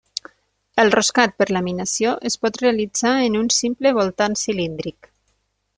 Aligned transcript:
El 0.83 0.89
roscat 0.95 1.35
per 1.41 1.47
laminació 1.51 2.15
es 2.31 2.39
pot 2.45 2.59
realitzar 2.63 3.15
en 3.29 3.39
un 3.45 3.55
simple 3.61 3.95
voltant 3.99 4.39
cilíndric. 4.45 5.17